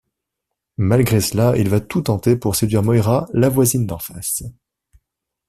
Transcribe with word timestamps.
Malgré 0.77 1.21
cela, 1.21 1.55
il 1.57 1.69
va 1.69 1.79
tout 1.79 2.01
tenter 2.01 2.35
pour 2.35 2.55
séduire 2.55 2.81
Moïra, 2.81 3.27
la 3.33 3.49
voisine 3.49 3.85
d’en 3.85 3.99
face… 3.99 4.41